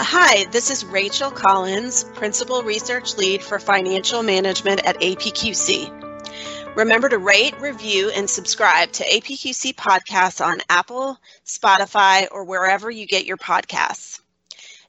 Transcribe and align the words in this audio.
Hi, 0.00 0.44
this 0.52 0.70
is 0.70 0.84
Rachel 0.84 1.32
Collins, 1.32 2.04
Principal 2.04 2.62
Research 2.62 3.16
Lead 3.16 3.42
for 3.42 3.58
Financial 3.58 4.22
Management 4.22 4.86
at 4.86 5.00
APQC. 5.00 6.76
Remember 6.76 7.08
to 7.08 7.18
rate, 7.18 7.60
review, 7.60 8.08
and 8.10 8.30
subscribe 8.30 8.92
to 8.92 9.04
APQC 9.04 9.74
podcasts 9.74 10.42
on 10.42 10.60
Apple, 10.70 11.18
Spotify, 11.44 12.28
or 12.30 12.44
wherever 12.44 12.88
you 12.88 13.08
get 13.08 13.26
your 13.26 13.38
podcasts. 13.38 14.20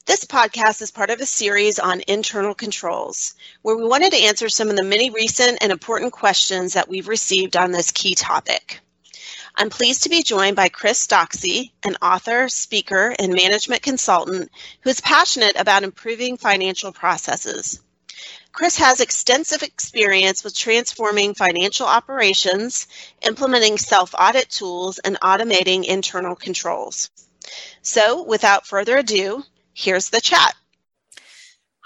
This 0.06 0.26
podcast 0.26 0.84
is 0.84 0.92
part 0.92 1.10
of 1.10 1.20
a 1.20 1.26
series 1.26 1.80
on 1.80 2.04
internal 2.08 2.54
controls, 2.54 3.34
where 3.64 3.76
we 3.76 3.86
wanted 3.86 4.12
to 4.12 4.24
answer 4.26 4.48
some 4.48 4.70
of 4.70 4.76
the 4.76 4.84
many 4.84 5.10
recent 5.10 5.58
and 5.62 5.72
important 5.72 6.14
questions 6.14 6.74
that 6.74 6.88
we've 6.88 7.08
received 7.08 7.58
on 7.58 7.72
this 7.72 7.90
key 7.92 8.14
topic. 8.14 8.80
I'm 9.62 9.70
pleased 9.70 10.04
to 10.04 10.10
be 10.10 10.24
joined 10.24 10.56
by 10.56 10.70
Chris 10.70 11.06
Doxey, 11.06 11.74
an 11.84 11.98
author, 12.02 12.48
speaker, 12.48 13.14
and 13.20 13.34
management 13.34 13.82
consultant 13.82 14.50
who 14.80 14.90
is 14.90 15.02
passionate 15.02 15.58
about 15.60 15.84
improving 15.84 16.38
financial 16.38 16.94
processes. 16.94 17.82
Chris 18.54 18.78
has 18.78 19.02
extensive 19.02 19.62
experience 19.62 20.46
with 20.46 20.56
transforming 20.56 21.34
financial 21.34 21.88
operations, 21.88 22.88
implementing 23.22 23.78
self 23.78 24.16
audit 24.18 24.50
tools, 24.50 24.98
and 25.00 25.20
automating 25.20 25.84
internal 25.84 26.38
controls. 26.38 27.10
So, 27.82 28.24
without 28.24 28.66
further 28.66 28.96
ado, 29.00 29.44
here's 29.74 30.10
the 30.10 30.22
chat. 30.22 30.56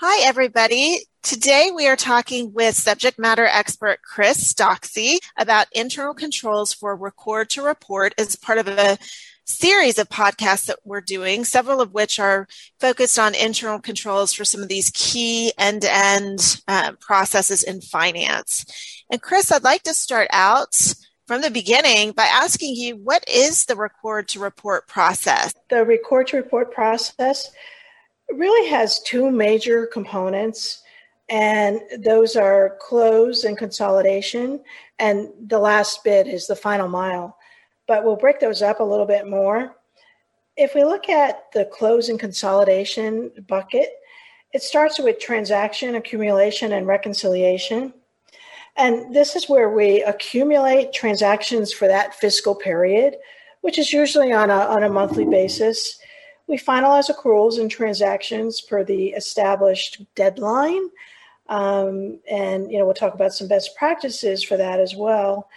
Hi, 0.06 0.28
everybody. 0.28 0.98
Today 1.22 1.72
we 1.74 1.88
are 1.88 1.96
talking 1.96 2.52
with 2.54 2.76
subject 2.76 3.18
matter 3.18 3.46
expert 3.46 4.02
Chris 4.02 4.54
Doxey 4.54 5.20
about 5.38 5.68
internal 5.72 6.14
controls 6.14 6.74
for 6.74 6.94
record 6.94 7.50
to 7.52 7.64
report 7.64 8.14
as 8.18 8.36
part 8.36 8.58
of 8.58 8.68
a 8.68 8.98
series 9.46 9.98
of 9.98 10.10
podcasts 10.10 10.66
that 10.66 10.80
we're 10.84 11.00
doing, 11.00 11.46
several 11.46 11.80
of 11.80 11.94
which 11.94 12.20
are 12.20 12.50
focused 12.82 13.18
on 13.18 13.34
internal 13.34 13.80
controls 13.80 14.34
for 14.34 14.44
some 14.44 14.62
of 14.62 14.68
these 14.68 14.92
key 14.94 15.54
end 15.58 15.84
to 15.84 15.96
end 15.96 16.62
processes 17.00 17.64
in 17.64 17.80
finance. 17.80 18.66
And 19.10 19.22
Chris, 19.22 19.54
I'd 19.54 19.64
like 19.64 19.84
to 19.84 19.94
start 19.94 20.28
out 20.34 20.76
from 21.28 21.42
the 21.42 21.50
beginning 21.50 22.12
by 22.12 22.26
asking 22.26 22.76
you 22.76 22.98
what 22.98 23.24
is 23.26 23.64
the 23.68 23.78
record 23.78 24.28
to 24.28 24.42
report 24.42 24.86
process? 24.86 25.54
The 25.70 25.86
record 25.86 26.28
to 26.28 26.36
report 26.36 26.74
process 26.74 27.50
really 28.30 28.70
has 28.70 29.02
two 29.02 29.32
major 29.32 29.86
components 29.86 30.84
and 31.30 31.82
those 32.00 32.36
are 32.36 32.78
close 32.82 33.44
and 33.44 33.58
consolidation. 33.58 34.62
And 35.00 35.30
the 35.48 35.60
last 35.60 36.04
bit 36.04 36.28
is 36.28 36.48
the 36.48 36.56
final 36.56 36.88
mile. 36.88 37.38
But 37.88 38.04
we'll 38.04 38.16
break 38.16 38.40
those 38.40 38.62
up 38.62 38.80
a 38.80 38.84
little 38.84 39.06
bit 39.06 39.28
more. 39.28 39.76
If 40.56 40.76
we 40.76 40.84
look 40.84 41.10
at 41.10 41.52
the 41.54 41.66
close 41.66 42.10
and 42.10 42.20
consolidation 42.20 43.32
bucket, 43.48 43.90
it 44.54 44.62
starts 44.62 45.00
with 45.00 45.20
transaction 45.20 45.96
accumulation 45.96 46.74
and 46.74 46.86
reconciliation. 46.86 47.94
And 48.76 49.14
this 49.14 49.36
is 49.36 49.50
where 49.50 49.70
we 49.70 50.04
accumulate 50.04 50.94
transactions 50.94 51.74
for 51.74 51.88
that 51.88 52.16
fiscal 52.16 52.56
period, 52.56 53.16
which 53.62 53.78
is 53.78 53.92
usually 53.94 54.32
on 54.32 54.50
a, 54.50 54.54
on 54.54 54.84
a 54.84 54.90
monthly 54.90 55.26
basis. 55.26 56.00
We 56.48 56.58
finalize 56.58 57.10
accruals 57.10 57.60
and 57.60 57.72
transactions 57.72 58.62
per 58.62 58.84
the 58.84 59.10
established 59.10 60.02
deadline 60.16 60.90
um, 61.50 62.20
and 62.30 62.72
you 62.72 62.80
know 62.80 62.86
we'll 62.86 62.94
talk 62.94 63.14
about 63.14 63.34
some 63.34 63.48
best 63.48 63.76
practices 63.76 64.44
for 64.44 64.58
that 64.58 64.80
as 64.80 64.96
well. 64.96 65.50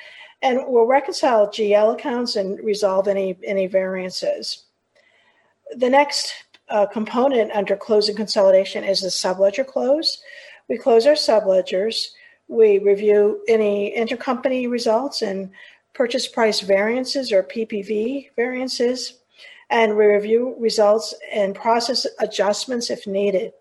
And 0.43 0.61
we'll 0.67 0.87
reconcile 0.87 1.49
GL 1.49 1.95
accounts 1.95 2.37
and 2.37 2.59
resolve 2.61 3.09
any 3.09 3.37
any 3.45 3.67
variances. 3.67 4.65
The 5.77 5.91
next 5.91 6.33
uh, 6.69 6.87
component 6.87 7.53
under 7.53 7.77
closing 7.77 8.17
consolidation 8.17 8.85
is 8.85 9.01
the 9.01 9.09
subledger 9.09 9.67
close. 9.67 10.23
We 10.69 10.79
close 10.79 11.07
our 11.07 11.15
subledgers. 11.15 12.09
We 12.49 12.79
review 12.79 13.43
any 13.49 13.95
intercompany 13.97 14.71
results 14.71 15.23
and 15.23 15.51
purchase 15.95 16.29
price 16.29 16.61
variances 16.61 17.33
or 17.33 17.43
PPV 17.43 18.31
variances, 18.37 19.21
and 19.71 19.97
we 19.97 20.07
review 20.07 20.55
results 20.59 21.15
and 21.33 21.55
process 21.55 22.07
adjustments 22.21 22.91
if 22.91 23.07
needed. 23.07 23.53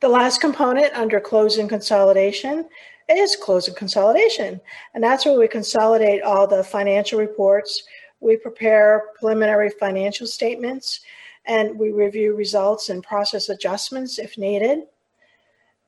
The 0.00 0.08
last 0.08 0.40
component 0.40 0.92
under 0.94 1.20
closing 1.20 1.68
consolidation 1.68 2.68
is 3.08 3.36
closing 3.36 3.74
consolidation. 3.74 4.60
And 4.94 5.02
that's 5.02 5.24
where 5.24 5.38
we 5.38 5.48
consolidate 5.48 6.22
all 6.22 6.46
the 6.46 6.64
financial 6.64 7.18
reports. 7.18 7.84
We 8.20 8.36
prepare 8.36 9.10
preliminary 9.18 9.70
financial 9.70 10.26
statements 10.26 11.00
and 11.46 11.78
we 11.78 11.90
review 11.90 12.34
results 12.34 12.88
and 12.88 13.02
process 13.02 13.48
adjustments 13.48 14.18
if 14.18 14.38
needed. 14.38 14.84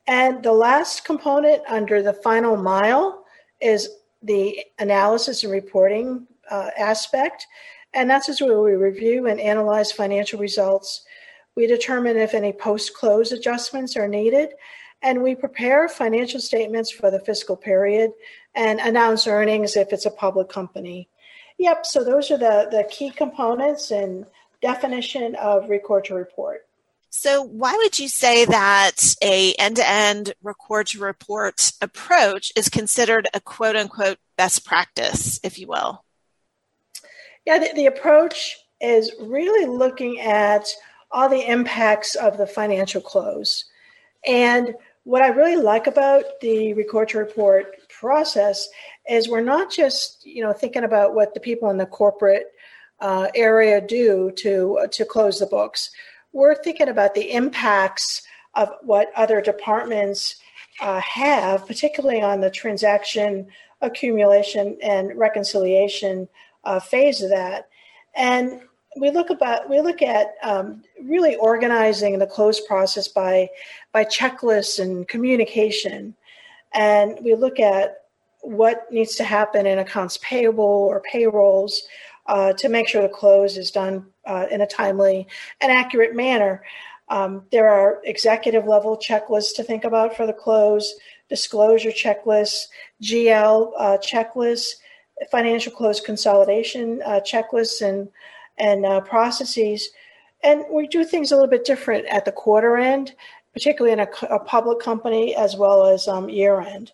And 0.07 0.43
the 0.43 0.51
last 0.51 1.05
component 1.05 1.63
under 1.67 2.01
the 2.01 2.13
final 2.13 2.57
mile 2.57 3.25
is 3.61 3.89
the 4.21 4.63
analysis 4.79 5.43
and 5.43 5.51
reporting 5.51 6.27
uh, 6.49 6.69
aspect. 6.77 7.47
And 7.95 8.09
that's 8.09 8.39
where 8.39 8.61
we 8.61 8.73
review 8.73 9.25
and 9.25 9.39
analyze 9.39 9.91
financial 9.91 10.39
results 10.39 11.05
we 11.55 11.67
determine 11.67 12.17
if 12.17 12.33
any 12.33 12.51
post 12.51 12.93
close 12.93 13.31
adjustments 13.31 13.95
are 13.95 14.07
needed, 14.07 14.49
and 15.01 15.23
we 15.23 15.35
prepare 15.35 15.87
financial 15.87 16.41
statements 16.41 16.91
for 16.91 17.09
the 17.09 17.19
fiscal 17.19 17.55
period 17.55 18.11
and 18.53 18.79
announce 18.79 19.25
earnings 19.25 19.75
if 19.75 19.93
it's 19.93 20.05
a 20.05 20.11
public 20.11 20.49
company. 20.49 21.07
Yep, 21.57 21.85
so 21.85 22.03
those 22.03 22.29
are 22.31 22.37
the, 22.37 22.67
the 22.69 22.85
key 22.91 23.09
components 23.09 23.91
and 23.91 24.25
definition 24.61 25.35
of 25.35 25.69
record 25.69 26.05
to 26.05 26.15
report. 26.15 26.67
So, 27.09 27.41
why 27.41 27.73
would 27.77 27.97
you 27.97 28.09
say 28.09 28.43
that 28.43 29.15
a 29.23 29.53
end-to-end 29.53 30.33
record 30.43 30.87
to 30.87 30.99
report 30.99 31.71
approach 31.79 32.51
is 32.57 32.67
considered 32.67 33.29
a 33.33 33.39
quote 33.39 33.77
unquote 33.77 34.17
best 34.37 34.65
practice, 34.65 35.39
if 35.41 35.57
you 35.57 35.67
will? 35.67 36.04
Yeah, 37.45 37.59
the, 37.59 37.71
the 37.75 37.85
approach 37.85 38.57
is 38.81 39.11
really 39.21 39.65
looking 39.65 40.19
at 40.19 40.67
all 41.11 41.29
the 41.29 41.49
impacts 41.49 42.15
of 42.15 42.37
the 42.37 42.47
financial 42.47 43.01
close. 43.01 43.65
And 44.25 44.75
what 45.03 45.21
I 45.21 45.27
really 45.27 45.55
like 45.55 45.87
about 45.87 46.25
the 46.41 46.73
record 46.73 47.09
to 47.09 47.19
report 47.19 47.87
process 47.89 48.67
is 49.07 49.29
we're 49.29 49.41
not 49.41 49.71
just 49.71 50.25
you 50.25 50.43
know 50.43 50.51
thinking 50.51 50.83
about 50.83 51.13
what 51.13 51.33
the 51.33 51.39
people 51.39 51.69
in 51.69 51.77
the 51.77 51.85
corporate 51.85 52.51
uh, 52.99 53.27
area 53.35 53.79
do 53.79 54.31
to 54.37 54.87
to 54.91 55.05
close 55.05 55.39
the 55.39 55.45
books. 55.45 55.91
We're 56.33 56.55
thinking 56.55 56.89
about 56.89 57.13
the 57.13 57.31
impacts 57.31 58.23
of 58.55 58.71
what 58.81 59.11
other 59.15 59.41
departments 59.41 60.37
uh, 60.81 60.99
have, 61.01 61.67
particularly 61.67 62.21
on 62.21 62.41
the 62.41 62.49
transaction 62.49 63.47
accumulation 63.81 64.77
and 64.81 65.15
reconciliation 65.17 66.27
uh, 66.65 66.79
phase 66.79 67.21
of 67.21 67.29
that. 67.29 67.69
And 68.15 68.61
we 68.97 69.09
look 69.09 69.29
about 69.29 69.69
we 69.69 69.81
look 69.81 70.01
at 70.01 70.35
um, 70.41 70.81
really 71.03 71.35
organizing 71.35 72.17
the 72.17 72.27
close 72.27 72.61
process 72.61 73.07
by 73.07 73.49
by 73.91 74.05
checklists 74.05 74.79
and 74.79 75.07
communication, 75.07 76.15
and 76.73 77.17
we 77.21 77.35
look 77.35 77.59
at 77.59 78.03
what 78.41 78.91
needs 78.91 79.15
to 79.15 79.23
happen 79.23 79.65
in 79.65 79.79
accounts 79.79 80.17
payable 80.21 80.63
or 80.63 81.01
payrolls 81.11 81.83
uh, 82.27 82.53
to 82.53 82.69
make 82.69 82.87
sure 82.87 83.01
the 83.01 83.09
close 83.09 83.57
is 83.57 83.71
done 83.71 84.05
uh, 84.25 84.45
in 84.51 84.61
a 84.61 84.67
timely 84.67 85.27
and 85.61 85.71
accurate 85.71 86.15
manner. 86.15 86.63
Um, 87.09 87.43
there 87.51 87.69
are 87.69 88.01
executive 88.03 88.65
level 88.65 88.97
checklists 88.97 89.55
to 89.55 89.63
think 89.63 89.83
about 89.83 90.15
for 90.15 90.25
the 90.25 90.33
close, 90.33 90.95
disclosure 91.29 91.91
checklists, 91.91 92.65
GL 93.01 93.71
uh, 93.77 93.97
checklists, 93.97 94.67
financial 95.31 95.71
close 95.71 95.99
consolidation 95.99 97.01
uh, 97.05 97.19
checklists, 97.21 97.81
and 97.81 98.09
and 98.57 98.85
uh, 98.85 99.01
processes. 99.01 99.89
And 100.43 100.63
we 100.69 100.87
do 100.87 101.03
things 101.03 101.31
a 101.31 101.35
little 101.35 101.49
bit 101.49 101.65
different 101.65 102.05
at 102.07 102.25
the 102.25 102.31
quarter 102.31 102.77
end, 102.77 103.13
particularly 103.53 103.93
in 103.93 103.99
a, 103.99 104.07
a 104.29 104.39
public 104.39 104.79
company 104.79 105.35
as 105.35 105.55
well 105.55 105.87
as 105.87 106.07
um, 106.07 106.29
year 106.29 106.61
end. 106.61 106.91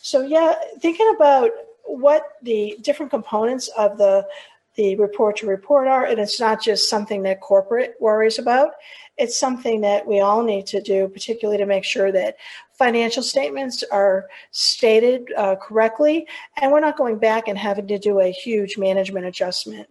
So, 0.00 0.22
yeah, 0.22 0.54
thinking 0.80 1.10
about 1.16 1.50
what 1.84 2.22
the 2.42 2.76
different 2.82 3.10
components 3.10 3.68
of 3.76 3.98
the 3.98 4.26
the 4.76 4.96
record 4.96 5.36
to 5.36 5.46
report 5.46 5.86
are, 5.86 6.06
and 6.06 6.18
it's 6.18 6.40
not 6.40 6.62
just 6.62 6.88
something 6.88 7.22
that 7.22 7.40
corporate 7.40 7.94
worries 8.00 8.38
about. 8.38 8.72
It's 9.16 9.38
something 9.38 9.82
that 9.82 10.06
we 10.06 10.20
all 10.20 10.42
need 10.42 10.66
to 10.68 10.80
do, 10.80 11.08
particularly 11.08 11.58
to 11.58 11.66
make 11.66 11.84
sure 11.84 12.10
that 12.10 12.36
financial 12.76 13.22
statements 13.22 13.84
are 13.92 14.28
stated 14.50 15.32
uh, 15.36 15.56
correctly, 15.56 16.26
and 16.60 16.72
we're 16.72 16.80
not 16.80 16.96
going 16.96 17.18
back 17.18 17.46
and 17.46 17.56
having 17.56 17.86
to 17.88 17.98
do 17.98 18.20
a 18.20 18.32
huge 18.32 18.76
management 18.76 19.26
adjustment. 19.26 19.88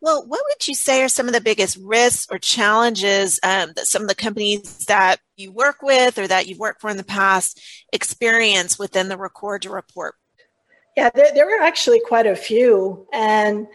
Well, 0.00 0.24
what 0.26 0.40
would 0.48 0.66
you 0.66 0.74
say 0.74 1.02
are 1.02 1.08
some 1.08 1.26
of 1.26 1.34
the 1.34 1.42
biggest 1.42 1.76
risks 1.76 2.26
or 2.30 2.38
challenges 2.38 3.38
um, 3.42 3.72
that 3.76 3.86
some 3.86 4.00
of 4.00 4.08
the 4.08 4.14
companies 4.14 4.86
that 4.86 5.20
you 5.36 5.52
work 5.52 5.82
with 5.82 6.18
or 6.18 6.26
that 6.26 6.46
you've 6.46 6.58
worked 6.58 6.80
for 6.80 6.88
in 6.88 6.96
the 6.96 7.04
past 7.04 7.60
experience 7.92 8.78
within 8.78 9.08
the 9.08 9.18
record 9.18 9.62
to 9.62 9.70
report? 9.70 10.14
Yeah, 10.96 11.10
there, 11.14 11.32
there 11.34 11.58
are 11.58 11.62
actually 11.62 12.00
quite 12.00 12.26
a 12.26 12.36
few. 12.36 13.06
And 13.12 13.66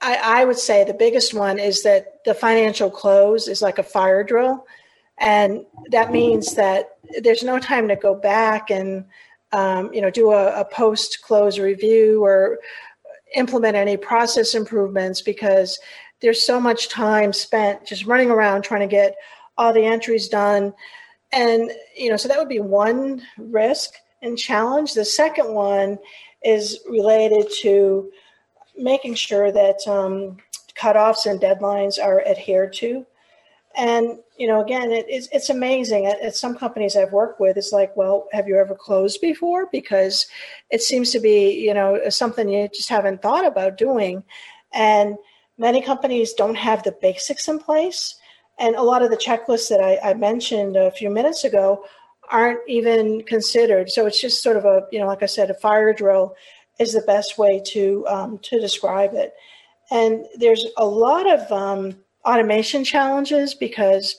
I, 0.00 0.40
I 0.40 0.44
would 0.44 0.58
say 0.58 0.84
the 0.84 0.94
biggest 0.94 1.34
one 1.34 1.58
is 1.58 1.82
that 1.82 2.24
the 2.24 2.34
financial 2.34 2.90
close 2.90 3.48
is 3.48 3.62
like 3.62 3.78
a 3.78 3.82
fire 3.82 4.24
drill. 4.24 4.66
And 5.18 5.64
that 5.90 6.12
means 6.12 6.54
that 6.54 6.96
there's 7.22 7.42
no 7.42 7.58
time 7.58 7.88
to 7.88 7.96
go 7.96 8.14
back 8.14 8.70
and 8.70 9.04
um, 9.54 9.92
you 9.94 10.00
know 10.00 10.10
do 10.10 10.32
a, 10.32 10.60
a 10.60 10.64
post 10.64 11.22
close 11.22 11.58
review 11.58 12.22
or 12.22 12.58
implement 13.36 13.76
any 13.76 13.96
process 13.96 14.54
improvements 14.54 15.22
because 15.22 15.78
there's 16.20 16.42
so 16.42 16.60
much 16.60 16.88
time 16.88 17.32
spent 17.32 17.86
just 17.86 18.04
running 18.04 18.30
around 18.30 18.62
trying 18.62 18.80
to 18.80 18.86
get 18.86 19.14
all 19.56 19.72
the 19.72 19.84
entries 19.84 20.28
done 20.28 20.72
and 21.32 21.70
you 21.96 22.10
know 22.10 22.16
so 22.16 22.28
that 22.28 22.38
would 22.38 22.48
be 22.48 22.60
one 22.60 23.22
risk 23.38 23.94
and 24.24 24.38
challenge. 24.38 24.94
The 24.94 25.04
second 25.04 25.54
one 25.54 25.98
is 26.42 26.80
related 26.88 27.46
to 27.62 28.10
making 28.76 29.14
sure 29.14 29.52
that 29.52 29.86
um, 29.86 30.38
cutoffs 30.76 31.26
and 31.26 31.40
deadlines 31.40 32.02
are 32.02 32.26
adhered 32.26 32.72
to. 32.74 33.06
And 33.76 34.18
you 34.36 34.46
know 34.46 34.60
again 34.60 34.92
it, 34.92 35.06
it's, 35.08 35.28
it's 35.32 35.50
amazing. 35.50 36.06
At, 36.06 36.20
at, 36.20 36.36
some 36.36 36.56
companies 36.56 36.96
i've 36.96 37.12
worked 37.12 37.40
with 37.40 37.56
it's 37.56 37.72
like 37.72 37.96
well 37.96 38.28
have 38.32 38.46
you 38.46 38.56
ever 38.56 38.74
closed 38.74 39.20
before? 39.20 39.66
Because 39.72 40.26
it 40.70 40.80
seems 40.80 41.10
to 41.10 41.20
be 41.20 41.50
you 41.54 41.74
know 41.74 42.08
something 42.08 42.48
you 42.48 42.68
just 42.68 42.88
haven't 42.88 43.20
thought 43.20 43.44
about 43.44 43.76
doing. 43.76 44.22
And 44.72 45.16
many 45.58 45.80
companies 45.80 46.34
don't 46.34 46.56
have 46.56 46.82
the 46.82 46.96
basics 47.02 47.48
in 47.48 47.58
place. 47.58 48.14
And 48.58 48.76
a 48.76 48.82
lot 48.82 49.02
of 49.02 49.10
the 49.10 49.16
checklists 49.16 49.68
that 49.68 49.80
I, 49.80 50.10
I 50.10 50.14
mentioned 50.14 50.76
a 50.76 50.92
few 50.92 51.10
minutes 51.10 51.42
ago 51.42 51.84
aren't 52.30 52.60
even 52.68 53.22
considered. 53.22 53.90
So 53.90 54.06
it's 54.06 54.20
just 54.20 54.42
sort 54.42 54.56
of 54.56 54.64
a 54.64 54.86
you 54.90 54.98
know 54.98 55.06
like 55.06 55.22
i 55.22 55.26
said 55.26 55.50
a 55.50 55.54
fire 55.54 55.92
drill 55.92 56.34
is 56.78 56.92
the 56.92 57.00
best 57.02 57.38
way 57.38 57.62
to 57.66 58.06
um, 58.08 58.38
to 58.38 58.60
describe 58.60 59.14
it. 59.14 59.34
And 59.90 60.26
there's 60.36 60.66
a 60.76 60.86
lot 60.86 61.30
of 61.30 61.50
um, 61.52 61.96
automation 62.24 62.84
challenges 62.84 63.54
because 63.54 64.16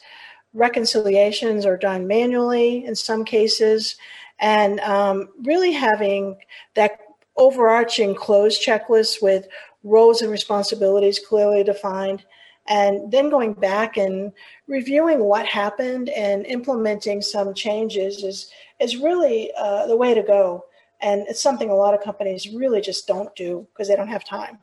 reconciliations 0.53 1.65
are 1.65 1.77
done 1.77 2.07
manually 2.07 2.85
in 2.85 2.95
some 2.95 3.25
cases, 3.25 3.95
and 4.39 4.79
um, 4.81 5.29
really 5.43 5.71
having 5.71 6.37
that 6.75 6.99
overarching 7.37 8.15
closed 8.15 8.65
checklist 8.65 9.21
with 9.21 9.47
roles 9.83 10.21
and 10.21 10.31
responsibilities 10.31 11.19
clearly 11.19 11.63
defined, 11.63 12.23
and 12.67 13.11
then 13.11 13.29
going 13.29 13.53
back 13.53 13.97
and 13.97 14.31
reviewing 14.67 15.19
what 15.23 15.45
happened 15.45 16.09
and 16.09 16.45
implementing 16.45 17.21
some 17.21 17.53
changes 17.53 18.23
is 18.23 18.51
is 18.79 18.97
really 18.97 19.51
uh, 19.57 19.87
the 19.87 19.95
way 19.95 20.13
to 20.13 20.23
go. 20.23 20.65
And 21.01 21.25
it's 21.27 21.41
something 21.41 21.69
a 21.69 21.75
lot 21.75 21.93
of 21.93 22.01
companies 22.01 22.49
really 22.49 22.81
just 22.81 23.07
don't 23.07 23.33
do 23.35 23.67
because 23.71 23.87
they 23.87 23.95
don't 23.95 24.07
have 24.07 24.25
time. 24.25 24.59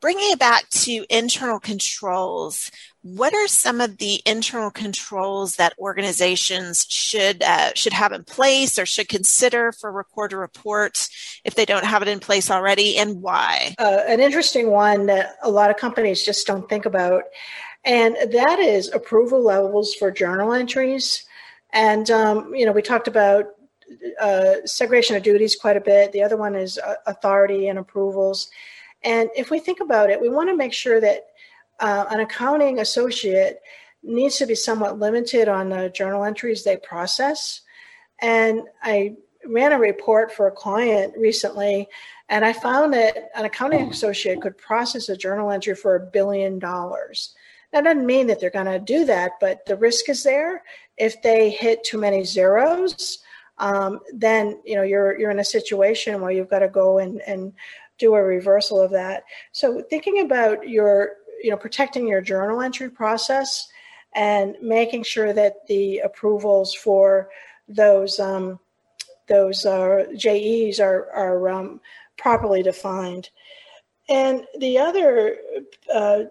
Bringing 0.00 0.30
it 0.30 0.38
back 0.38 0.68
to 0.70 1.04
internal 1.10 1.60
controls, 1.60 2.70
what 3.02 3.34
are 3.34 3.46
some 3.46 3.82
of 3.82 3.98
the 3.98 4.22
internal 4.24 4.70
controls 4.70 5.56
that 5.56 5.74
organizations 5.78 6.86
should 6.88 7.42
uh, 7.42 7.72
should 7.74 7.92
have 7.92 8.12
in 8.12 8.24
place 8.24 8.78
or 8.78 8.86
should 8.86 9.08
consider 9.08 9.72
for 9.72 9.92
record 9.92 10.32
a 10.32 10.38
report 10.38 11.06
if 11.44 11.54
they 11.54 11.66
don't 11.66 11.84
have 11.84 12.00
it 12.00 12.08
in 12.08 12.18
place 12.18 12.50
already, 12.50 12.96
and 12.96 13.20
why? 13.20 13.74
Uh, 13.78 14.00
an 14.08 14.20
interesting 14.20 14.70
one 14.70 15.04
that 15.06 15.36
a 15.42 15.50
lot 15.50 15.70
of 15.70 15.76
companies 15.76 16.24
just 16.24 16.46
don't 16.46 16.68
think 16.68 16.86
about, 16.86 17.24
and 17.84 18.16
that 18.32 18.58
is 18.58 18.90
approval 18.92 19.42
levels 19.42 19.94
for 19.94 20.10
journal 20.10 20.54
entries. 20.54 21.24
And 21.74 22.10
um, 22.10 22.54
you 22.54 22.64
know, 22.64 22.72
we 22.72 22.80
talked 22.80 23.08
about 23.08 23.46
uh, 24.20 24.54
segregation 24.64 25.16
of 25.16 25.22
duties 25.22 25.56
quite 25.56 25.76
a 25.76 25.80
bit. 25.80 26.12
The 26.12 26.22
other 26.22 26.36
one 26.36 26.54
is 26.54 26.78
uh, 26.78 26.94
authority 27.06 27.68
and 27.68 27.78
approvals. 27.78 28.50
And 29.02 29.30
if 29.36 29.50
we 29.50 29.60
think 29.60 29.80
about 29.80 30.10
it, 30.10 30.20
we 30.20 30.28
want 30.28 30.50
to 30.50 30.56
make 30.56 30.72
sure 30.72 31.00
that 31.00 31.26
uh, 31.78 32.06
an 32.10 32.20
accounting 32.20 32.78
associate 32.78 33.60
needs 34.02 34.36
to 34.38 34.46
be 34.46 34.54
somewhat 34.54 34.98
limited 34.98 35.48
on 35.48 35.70
the 35.70 35.88
journal 35.90 36.24
entries 36.24 36.64
they 36.64 36.76
process. 36.76 37.62
And 38.20 38.62
I 38.82 39.16
ran 39.46 39.72
a 39.72 39.78
report 39.78 40.32
for 40.32 40.46
a 40.46 40.52
client 40.52 41.14
recently, 41.16 41.88
and 42.28 42.44
I 42.44 42.52
found 42.52 42.92
that 42.94 43.30
an 43.34 43.44
accounting 43.44 43.90
associate 43.90 44.42
could 44.42 44.56
process 44.58 45.08
a 45.08 45.16
journal 45.16 45.50
entry 45.50 45.74
for 45.74 45.96
a 45.96 46.00
billion 46.00 46.58
dollars. 46.58 47.34
That 47.72 47.84
doesn't 47.84 48.06
mean 48.06 48.26
that 48.26 48.40
they're 48.40 48.50
going 48.50 48.66
to 48.66 48.78
do 48.78 49.04
that, 49.06 49.32
but 49.40 49.64
the 49.66 49.76
risk 49.76 50.08
is 50.08 50.22
there. 50.22 50.62
If 50.96 51.22
they 51.22 51.50
hit 51.50 51.84
too 51.84 51.98
many 51.98 52.24
zeros, 52.24 53.20
um, 53.58 54.00
then 54.12 54.60
you 54.64 54.74
know 54.74 54.82
you're 54.82 55.18
you're 55.18 55.30
in 55.30 55.38
a 55.38 55.44
situation 55.44 56.20
where 56.20 56.30
you've 56.30 56.50
got 56.50 56.60
to 56.60 56.68
go 56.68 56.98
and 56.98 57.20
and 57.26 57.52
do 58.00 58.14
a 58.14 58.22
reversal 58.22 58.80
of 58.80 58.90
that. 58.90 59.22
So 59.52 59.82
thinking 59.82 60.20
about 60.20 60.68
your, 60.68 61.16
you 61.42 61.50
know, 61.50 61.56
protecting 61.56 62.08
your 62.08 62.20
journal 62.20 62.60
entry 62.60 62.90
process 62.90 63.68
and 64.16 64.56
making 64.60 65.04
sure 65.04 65.32
that 65.32 65.66
the 65.68 65.98
approvals 65.98 66.74
for 66.74 67.28
those 67.68 68.18
um, 68.18 68.58
those 69.28 69.64
uh, 69.64 70.06
JEs 70.16 70.80
are 70.80 71.08
are 71.12 71.48
um, 71.48 71.80
properly 72.16 72.62
defined. 72.62 73.30
And 74.08 74.44
the 74.58 74.76
other 74.78 75.36
uh, 75.94 76.22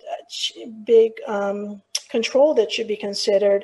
big 0.84 1.14
um, 1.26 1.82
control 2.10 2.54
that 2.56 2.72
should 2.72 2.90
be 2.90 2.98
considered 2.98 3.64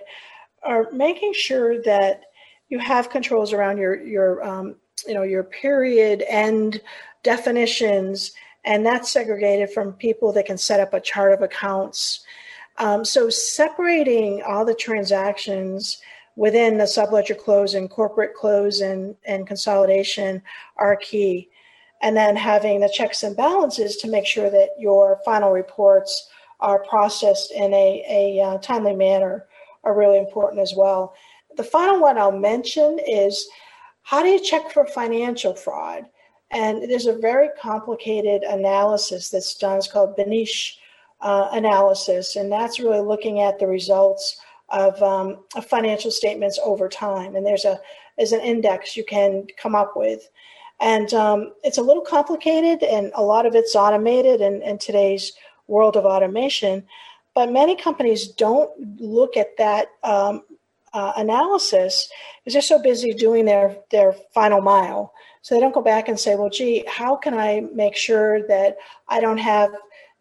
are 0.64 0.90
making 0.94 1.34
sure 1.34 1.82
that 1.82 2.22
you 2.70 2.80
have 2.80 3.10
controls 3.10 3.52
around 3.52 3.78
your 3.78 4.02
your 4.02 4.44
um, 4.44 4.76
you 5.06 5.14
know 5.14 5.24
your 5.24 5.44
period 5.44 6.24
end 6.28 6.82
definitions, 7.26 8.32
and 8.64 8.86
that's 8.86 9.12
segregated 9.12 9.72
from 9.72 9.94
people 9.94 10.32
that 10.32 10.46
can 10.46 10.58
set 10.58 10.80
up 10.80 10.94
a 10.94 11.02
chart 11.02 11.34
of 11.34 11.42
accounts. 11.42 12.24
Um, 12.78 13.04
so 13.04 13.30
separating 13.30 14.44
all 14.44 14.64
the 14.64 14.76
transactions 14.76 15.98
within 16.36 16.78
the 16.78 16.84
subledger 16.86 17.38
close 17.38 17.74
and 17.74 17.90
corporate 17.90 18.36
close 18.36 18.82
and, 18.82 19.16
and 19.26 19.48
consolidation 19.48 20.42
are 20.78 20.96
key. 20.96 21.50
And 22.02 22.16
then 22.16 22.36
having 22.36 22.80
the 22.80 22.94
checks 22.94 23.24
and 23.24 23.36
balances 23.36 23.98
to 23.98 24.10
make 24.10 24.28
sure 24.28 24.50
that 24.50 24.70
your 24.78 25.20
final 25.26 25.52
reports 25.52 26.30
are 26.60 26.84
processed 26.84 27.52
in 27.52 27.74
a, 27.74 28.06
a 28.08 28.42
uh, 28.42 28.58
timely 28.60 28.96
manner 28.96 29.48
are 29.84 29.98
really 29.98 30.20
important 30.20 30.62
as 30.62 30.74
well. 30.76 31.16
The 31.58 31.64
final 31.64 32.00
one 32.00 32.18
I'll 32.18 32.32
mention 32.32 33.00
is 33.08 33.48
how 34.04 34.22
do 34.22 34.30
you 34.30 34.44
check 34.44 34.72
for 34.72 34.86
financial 34.86 35.56
fraud? 35.56 36.06
And 36.56 36.90
there's 36.90 37.06
a 37.06 37.18
very 37.18 37.50
complicated 37.62 38.44
analysis 38.44 39.30
that's 39.30 39.56
done. 39.56 39.78
It's 39.78 39.90
called 39.90 40.16
Beneish 40.16 40.78
uh, 41.20 41.50
analysis, 41.52 42.38
and 42.38 42.50
that's 42.50 42.80
really 42.80 43.02
looking 43.02 43.42
at 43.42 43.60
the 43.60 43.68
results 43.68 44.40
of, 44.70 45.02
um, 45.04 45.44
of, 45.56 45.66
financial 45.66 46.12
statements 46.12 46.58
over 46.64 46.88
time. 46.88 47.36
And 47.36 47.46
there's 47.46 47.66
a 47.66 47.78
there's 48.18 48.32
an 48.32 48.40
index 48.40 48.96
you 48.96 49.04
can 49.04 49.48
come 49.58 49.76
up 49.76 49.98
with, 49.98 50.30
and 50.80 51.14
um, 51.14 51.52
it's 51.64 51.78
a 51.78 51.84
little 51.84 52.04
complicated, 52.04 52.84
and 52.84 53.12
a 53.16 53.22
lot 53.22 53.46
of 53.46 53.54
it's 53.54 53.76
automated 53.76 54.40
in, 54.40 54.62
in 54.62 54.78
today's 54.78 55.34
world 55.68 55.98
of 55.98 56.06
automation. 56.06 56.86
But 57.34 57.52
many 57.52 57.76
companies 57.76 58.30
don't 58.30 58.72
look 59.02 59.36
at 59.36 59.58
that 59.58 59.90
um, 60.04 60.42
uh, 60.94 61.12
analysis 61.18 62.08
because 62.40 62.54
they're 62.54 62.62
so 62.62 62.82
busy 62.82 63.14
doing 63.14 63.44
their 63.44 63.76
their 63.92 64.14
final 64.34 64.62
mile 64.62 65.12
so 65.46 65.54
they 65.54 65.62
don't 65.62 65.76
go 65.76 65.82
back 65.84 66.08
and 66.08 66.20
say, 66.20 66.36
well, 66.36 66.50
gee, 66.50 66.84
how 66.88 67.16
can 67.16 67.36
I 67.36 67.68
make 67.72 67.96
sure 67.96 68.48
that 68.48 68.78
I 69.08 69.20
don't 69.20 69.38
have, 69.38 69.70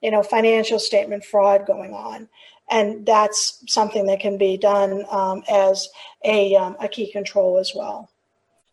you 0.03 0.11
know, 0.11 0.23
financial 0.23 0.79
statement 0.79 1.25
fraud 1.25 1.65
going 1.65 1.95
on? 1.95 2.29
And 2.71 3.07
that's 3.07 3.65
something 3.67 4.05
that 4.09 4.21
can 4.21 4.37
be 4.37 4.59
done 4.59 5.07
um, 5.11 5.43
as 5.51 5.89
a, 6.27 6.55
um, 6.57 6.77
a 6.79 6.89
key 6.89 7.11
control 7.11 7.57
as 7.57 7.73
well. 7.75 8.11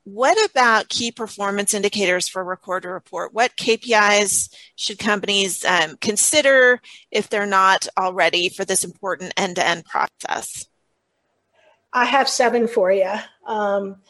What 0.04 0.52
about 0.52 0.90
key 0.90 1.14
performance 1.14 1.74
indicators 1.74 2.28
for 2.28 2.44
record 2.44 2.84
to 2.84 2.90
report? 2.90 3.34
What 3.34 3.56
KPIs 3.56 4.54
should 4.76 5.00
companies 5.00 5.64
um, 5.64 5.96
consider 6.02 6.82
if 7.12 7.30
they're 7.30 7.46
not 7.46 7.88
already 7.98 8.50
for 8.50 8.66
this 8.66 8.84
important 8.84 9.34
end 9.38 9.56
to 9.56 9.66
end 9.66 9.86
process? 9.86 10.68
I 11.94 12.04
have 12.04 12.28
seven 12.28 12.68
for 12.68 12.92
you. 12.92 13.14
Um, 13.48 14.02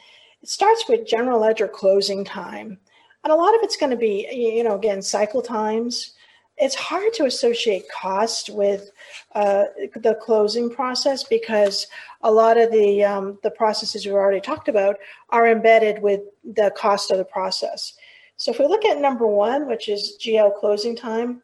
it 0.42 0.50
starts 0.50 0.86
with 0.90 1.08
general 1.08 1.40
ledger 1.40 1.68
closing 1.68 2.26
time. 2.26 2.80
And 3.24 3.32
a 3.32 3.36
lot 3.36 3.54
of 3.56 3.62
it's 3.62 3.78
going 3.78 3.92
to 3.92 3.98
be, 3.98 4.28
you 4.32 4.64
know, 4.64 4.76
again, 4.76 5.02
cycle 5.02 5.42
times. 5.42 6.14
It's 6.58 6.76
hard 6.76 7.14
to 7.14 7.26
associate 7.26 7.84
cost 7.90 8.50
with 8.50 8.92
uh, 9.34 9.66
the 9.96 10.18
closing 10.22 10.70
process 10.70 11.24
because 11.24 11.88
a 12.22 12.32
lot 12.32 12.58
of 12.58 12.72
the 12.72 13.04
um, 13.04 13.40
the 13.42 13.52
processes 13.52 14.06
we've 14.06 14.16
already 14.16 14.42
talked 14.42 14.68
about 14.68 14.98
are 15.30 15.48
embedded 15.48 16.02
with 16.02 16.22
the 16.44 16.72
cost 16.76 17.10
of 17.12 17.18
the 17.18 17.26
process. 17.26 17.94
So 18.38 18.52
if 18.52 18.60
we 18.60 18.66
look 18.66 18.86
at 18.86 19.00
number 19.00 19.28
one, 19.28 19.68
which 19.68 19.88
is 19.88 20.18
GL 20.20 20.60
closing 20.60 20.96
time, 20.96 21.42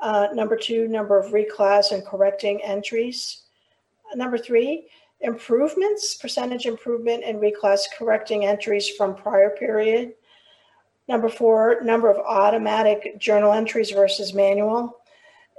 uh, 0.00 0.28
number 0.32 0.56
two, 0.56 0.88
number 0.88 1.18
of 1.18 1.32
reclass 1.32 1.92
and 1.92 2.04
correcting 2.04 2.60
entries, 2.62 3.42
number 4.14 4.38
three, 4.38 4.88
improvements, 5.20 6.14
percentage 6.14 6.66
improvement 6.66 7.24
in 7.24 7.38
reclass 7.38 7.80
correcting 7.96 8.44
entries 8.44 8.88
from 8.88 9.14
prior 9.14 9.50
period. 9.50 10.14
Number 11.08 11.28
four, 11.28 11.80
number 11.82 12.10
of 12.10 12.18
automatic 12.18 13.18
journal 13.18 13.52
entries 13.52 13.90
versus 13.90 14.34
manual. 14.34 14.96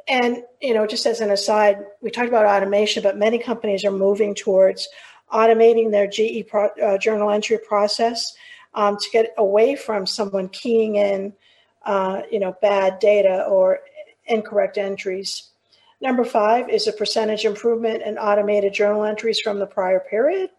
and 0.07 0.43
you 0.61 0.73
know, 0.73 0.87
just 0.87 1.05
as 1.05 1.19
an 1.21 1.31
aside, 1.31 1.85
we 2.01 2.09
talked 2.09 2.29
about 2.29 2.45
automation, 2.45 3.03
but 3.03 3.17
many 3.17 3.37
companies 3.37 3.83
are 3.83 3.91
moving 3.91 4.33
towards 4.33 4.87
automating 5.33 5.91
their 5.91 6.07
JE 6.07 6.43
pro, 6.43 6.67
uh, 6.81 6.97
journal 6.97 7.29
entry 7.29 7.57
process 7.57 8.33
um, 8.73 8.97
to 8.97 9.09
get 9.11 9.33
away 9.37 9.75
from 9.75 10.05
someone 10.05 10.47
keying 10.49 10.95
in, 10.95 11.33
uh, 11.85 12.21
you 12.31 12.39
know, 12.39 12.55
bad 12.61 12.99
data 12.99 13.43
or 13.45 13.79
incorrect 14.25 14.77
entries. 14.77 15.49
Number 15.99 16.23
five 16.23 16.69
is 16.69 16.87
a 16.87 16.93
percentage 16.93 17.45
improvement 17.45 18.03
in 18.03 18.17
automated 18.17 18.73
journal 18.73 19.03
entries 19.03 19.39
from 19.39 19.59
the 19.59 19.65
prior 19.65 19.99
period. 19.99 20.51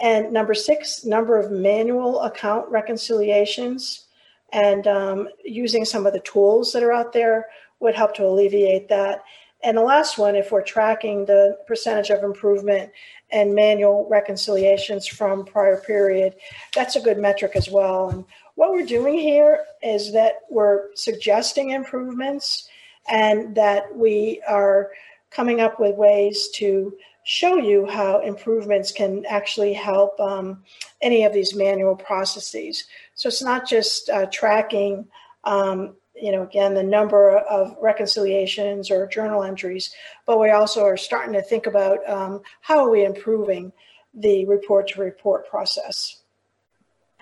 And 0.00 0.32
number 0.32 0.54
six, 0.54 1.04
number 1.04 1.38
of 1.38 1.52
manual 1.52 2.20
account 2.22 2.68
reconciliations 2.68 4.06
and 4.52 4.86
um, 4.86 5.28
using 5.44 5.84
some 5.84 6.06
of 6.06 6.12
the 6.12 6.20
tools 6.20 6.72
that 6.72 6.82
are 6.82 6.92
out 6.92 7.12
there 7.12 7.46
would 7.80 7.94
help 7.94 8.14
to 8.16 8.26
alleviate 8.26 8.88
that. 8.88 9.22
And 9.62 9.76
the 9.76 9.82
last 9.82 10.18
one, 10.18 10.34
if 10.34 10.50
we're 10.50 10.62
tracking 10.62 11.24
the 11.24 11.56
percentage 11.68 12.10
of 12.10 12.24
improvement 12.24 12.90
and 13.30 13.54
manual 13.54 14.08
reconciliations 14.10 15.06
from 15.06 15.44
prior 15.44 15.80
period, 15.80 16.34
that's 16.74 16.96
a 16.96 17.00
good 17.00 17.18
metric 17.18 17.52
as 17.54 17.70
well. 17.70 18.10
And 18.10 18.24
what 18.56 18.72
we're 18.72 18.84
doing 18.84 19.18
here 19.18 19.60
is 19.82 20.12
that 20.14 20.40
we're 20.50 20.94
suggesting 20.96 21.70
improvements 21.70 22.68
and 23.08 23.54
that 23.54 23.94
we 23.96 24.42
are 24.48 24.90
coming 25.30 25.60
up 25.60 25.80
with 25.80 25.96
ways 25.96 26.48
to 26.54 26.94
show 27.24 27.56
you 27.56 27.86
how 27.86 28.20
improvements 28.20 28.90
can 28.90 29.24
actually 29.26 29.72
help 29.72 30.18
um, 30.20 30.62
any 31.00 31.24
of 31.24 31.32
these 31.32 31.54
manual 31.54 31.94
processes. 31.94 32.84
So 33.14 33.28
it's 33.28 33.42
not 33.42 33.68
just 33.68 34.10
uh, 34.10 34.26
tracking, 34.26 35.06
um, 35.44 35.96
you 36.14 36.32
know, 36.32 36.42
again, 36.42 36.74
the 36.74 36.82
number 36.82 37.38
of 37.38 37.76
reconciliations 37.80 38.90
or 38.90 39.06
journal 39.06 39.44
entries, 39.44 39.94
but 40.26 40.40
we 40.40 40.50
also 40.50 40.84
are 40.84 40.96
starting 40.96 41.32
to 41.34 41.42
think 41.42 41.66
about 41.66 42.08
um, 42.08 42.42
how 42.60 42.84
are 42.84 42.90
we 42.90 43.04
improving 43.04 43.72
the 44.14 44.44
record 44.44 44.88
to 44.88 45.00
report 45.00 45.48
process. 45.48 46.21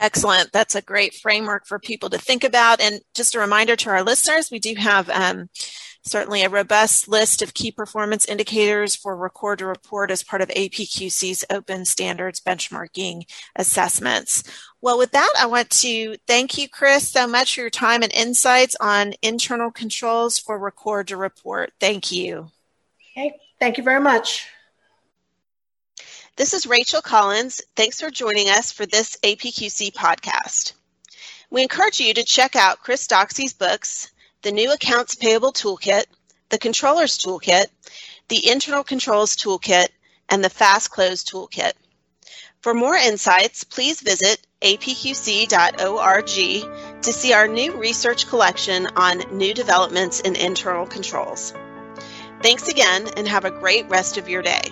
Excellent. 0.01 0.51
That's 0.51 0.75
a 0.75 0.83
great 0.83 1.15
framework 1.15 1.67
for 1.67 1.79
people 1.79 2.09
to 2.11 2.19
think 2.19 2.43
about. 2.43 2.81
And 2.81 3.01
just 3.15 3.35
a 3.35 3.39
reminder 3.39 3.77
to 3.77 3.91
our 3.91 4.03
listeners, 4.03 4.51
we 4.51 4.59
do 4.59 4.75
have 4.77 5.11
um, 5.11 5.51
certainly 6.03 6.43
a 6.43 6.49
robust 6.49 7.07
list 7.07 7.43
of 7.43 7.53
key 7.53 7.71
performance 7.71 8.25
indicators 8.25 8.97
for 8.97 9.15
record 9.15 9.59
to 9.59 9.67
report 9.67 10.11
as 10.11 10.23
part 10.23 10.41
of 10.41 10.49
APQC's 10.49 11.45
open 11.51 11.85
standards 11.85 12.41
benchmarking 12.41 13.25
assessments. 13.57 14.43
Well, 14.81 14.97
with 14.97 15.11
that, 15.13 15.33
I 15.39 15.47
want 15.47 15.69
to 15.71 16.17
thank 16.27 16.57
you, 16.57 16.69
Chris, 16.69 17.07
so 17.07 17.27
much 17.27 17.55
for 17.55 17.61
your 17.61 17.71
time 17.71 18.03
and 18.03 18.13
insights 18.13 18.77
on 18.81 19.13
internal 19.21 19.71
controls 19.71 20.39
for 20.39 20.59
record 20.59 21.09
to 21.09 21.19
report. 21.19 21.73
Thank 21.79 22.11
you. 22.11 22.51
Okay, 23.13 23.37
thank 23.59 23.77
you 23.77 23.85
very 23.85 24.01
much. 24.01 24.47
This 26.41 26.55
is 26.55 26.67
Rachel 26.67 27.03
Collins. 27.03 27.61
Thanks 27.77 28.01
for 28.01 28.11
joining 28.11 28.49
us 28.49 28.73
for 28.73 28.87
this 28.87 29.19
APQC 29.23 29.93
podcast. 29.93 30.73
We 31.51 31.61
encourage 31.61 32.01
you 32.01 32.15
to 32.15 32.25
check 32.25 32.57
out 32.57 32.81
Chris 32.81 33.07
Doxey's 33.07 33.53
books, 33.53 34.11
the 34.41 34.51
new 34.51 34.73
Accounts 34.73 35.17
Payable 35.17 35.53
Toolkit, 35.53 36.07
the 36.49 36.57
Controller's 36.57 37.19
Toolkit, 37.19 37.67
the 38.29 38.49
Internal 38.51 38.83
Controls 38.83 39.37
Toolkit, 39.37 39.89
and 40.31 40.43
the 40.43 40.49
Fast 40.49 40.91
Close 40.91 41.25
Toolkit. 41.25 41.75
For 42.63 42.73
more 42.73 42.97
insights, 42.97 43.65
please 43.65 44.01
visit 44.01 44.41
apqc.org 44.63 46.27
to 47.03 47.13
see 47.13 47.35
our 47.35 47.49
new 47.49 47.77
research 47.77 48.29
collection 48.29 48.87
on 48.97 49.37
new 49.37 49.53
developments 49.53 50.21
in 50.21 50.37
internal 50.37 50.87
controls. 50.87 51.53
Thanks 52.43 52.69
again 52.69 53.09
and 53.19 53.29
have 53.29 53.45
a 53.45 53.51
great 53.51 53.91
rest 53.91 54.17
of 54.17 54.31
your 54.31 54.41
day. 54.41 54.63